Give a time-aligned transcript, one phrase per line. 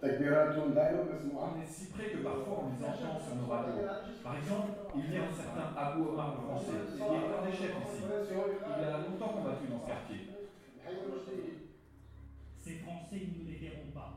[0.00, 3.82] On est si près que parfois on les entend sur nos radios.
[4.22, 7.52] Par exemple, il y a un certain Abou Omar le français, qui est un des
[7.52, 8.04] ici.
[8.04, 10.20] Il y a longtemps qu'on combattu dans ce quartier.
[12.58, 14.12] Ces Français, nous ne les verrons pas.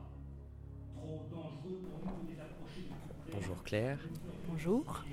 [0.94, 2.82] Trop dangereux pour nous de les approcher.
[3.32, 3.98] Bonjour Claire.
[4.48, 5.04] Bonjour.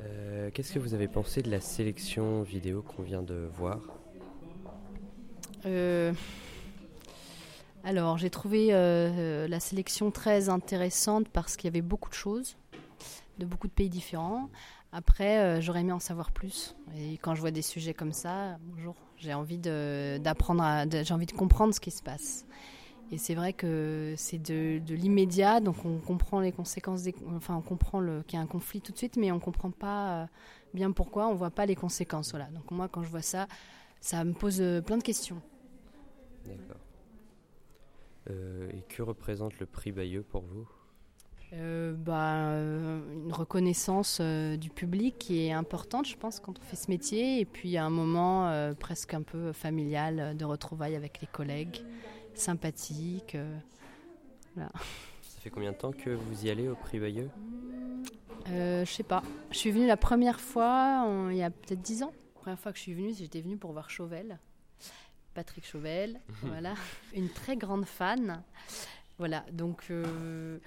[0.00, 3.80] Euh, qu'est-ce que vous avez pensé de la sélection vidéo qu'on vient de voir?
[5.66, 6.12] Euh,
[7.90, 12.56] alors, j'ai trouvé euh, la sélection très intéressante parce qu'il y avait beaucoup de choses,
[13.40, 14.48] de beaucoup de pays différents.
[14.92, 16.76] Après, euh, j'aurais aimé en savoir plus.
[16.96, 20.62] Et quand je vois des sujets comme ça, bonjour, j'ai envie d'apprendre,
[21.02, 22.46] j'ai envie de comprendre ce qui se passe.
[23.10, 27.02] Et c'est vrai que c'est de, l'immédiat, donc on comprend les conséquences,
[27.34, 30.10] enfin on comprend qu'il y a un conflit tout de suite, mais on comprend pas
[30.10, 30.26] euh,
[30.74, 32.32] bien pourquoi, on voit pas les conséquences.
[32.32, 33.48] Donc moi, quand je vois ça,
[34.00, 35.42] ça me pose euh, plein de questions.
[38.30, 40.68] Euh, et que représente le prix Bayeux pour vous?
[41.52, 46.62] Euh, bah, euh, une reconnaissance euh, du public qui est importante, je pense, quand on
[46.62, 47.40] fait ce métier.
[47.40, 51.84] Et puis un moment euh, presque un peu familial de retrouvailles avec les collègues,
[52.34, 53.34] sympathique.
[53.34, 53.58] euh.
[54.56, 57.30] Ça fait combien de temps que vous y allez au prix Bayeux?
[58.46, 59.22] Je sais pas.
[59.50, 62.12] Je suis venue la première fois il y a peut-être dix ans.
[62.36, 64.38] La première fois que je suis venue, j'étais venue pour voir Chauvel.
[65.34, 66.74] Patrick Chauvel, voilà.
[67.14, 68.42] Une très grande fan.
[69.18, 70.58] Voilà, donc, euh,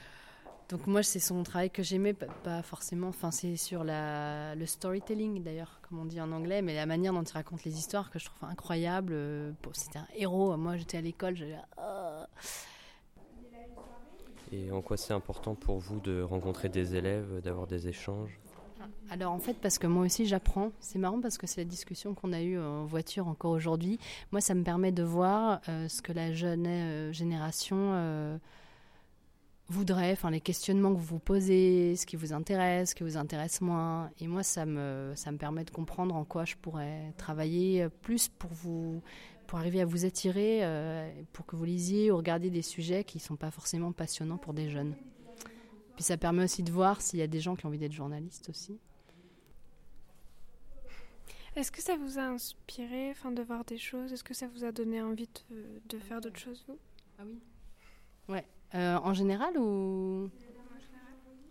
[0.70, 3.08] donc moi, c'est son travail que j'aimais, pas, pas forcément.
[3.08, 7.14] Enfin, c'est sur la, le storytelling, d'ailleurs, comme on dit en anglais, mais la manière
[7.14, 9.14] dont il raconte les histoires que je trouve incroyable.
[9.16, 10.55] Euh, bon, C'était un héros.
[10.58, 11.58] Moi, j'étais à l'école, j'allais.
[11.77, 12.27] Ah.
[14.52, 18.39] Et en quoi c'est important pour vous de rencontrer des élèves, d'avoir des échanges?
[19.09, 20.72] Alors en fait, parce que moi aussi j'apprends.
[20.80, 24.00] C'est marrant parce que c'est la discussion qu'on a eue en voiture encore aujourd'hui.
[24.31, 28.38] Moi, ça me permet de voir euh, ce que la jeune euh, génération euh,
[29.70, 33.17] voudrait, enfin les questionnements que vous vous posez, ce qui vous intéresse, ce qui vous
[33.17, 34.09] intéresse moins.
[34.20, 38.27] Et moi, ça me, ça me permet de comprendre en quoi je pourrais travailler plus
[38.27, 39.02] pour vous
[39.45, 40.61] pour arriver à vous attirer,
[41.33, 44.54] pour que vous lisiez ou regardiez des sujets qui ne sont pas forcément passionnants pour
[44.54, 44.95] des jeunes.
[45.95, 47.92] Puis ça permet aussi de voir s'il y a des gens qui ont envie d'être
[47.93, 48.80] journalistes aussi.
[51.55, 54.11] Est-ce que ça vous a inspiré enfin, de voir des choses?
[54.11, 56.77] Est-ce que ça vous a donné envie de, de faire d'autres choses, vous?
[57.20, 57.39] Ah oui
[58.27, 58.45] Ouais.
[58.73, 60.30] Euh, en général ou?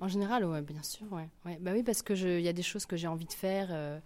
[0.01, 1.29] En général, ouais, bien sûr, ouais.
[1.45, 1.59] ouais.
[1.61, 3.69] Bah oui, parce que je- il y a des choses que j'ai envie de faire,
[3.71, 4.01] euh,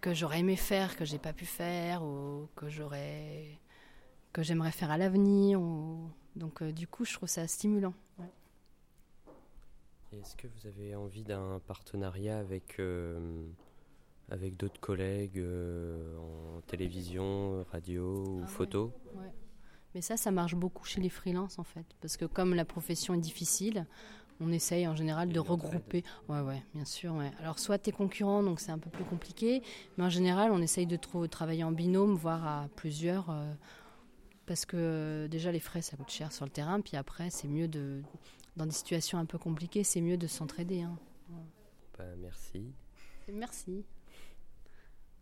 [0.00, 3.58] que j'aurais aimé faire, que j'ai pas pu faire, ou que j'aurais,
[4.32, 5.60] que j'aimerais faire à l'avenir.
[5.60, 6.08] Ou...
[6.36, 7.92] Donc euh, du coup, je trouve ça stimulant.
[8.18, 8.24] ouais.
[10.20, 13.18] Est-ce que vous avez envie d'un partenariat avec, euh,
[14.30, 18.92] avec d'autres collègues euh, en télévision, radio ou Ah photo?
[19.14, 19.32] Ouais.
[19.94, 23.14] Mais ça, ça marche beaucoup chez les freelances en fait, parce que comme la profession
[23.14, 23.86] est difficile,
[24.40, 26.04] on essaye en général de regrouper.
[26.28, 27.14] Ouais, ouais, bien sûr.
[27.14, 27.30] Ouais.
[27.40, 29.62] Alors soit t'es concurrent, donc c'est un peu plus compliqué,
[29.96, 30.96] mais en général, on essaye de
[31.26, 33.52] travailler en binôme, voire à plusieurs, euh,
[34.46, 37.48] parce que euh, déjà les frais ça coûte cher sur le terrain, puis après c'est
[37.48, 38.02] mieux de,
[38.56, 40.82] dans des situations un peu compliquées, c'est mieux de s'entraider.
[40.82, 40.96] hein.
[41.98, 42.72] Bah, Merci.
[43.32, 43.84] Merci.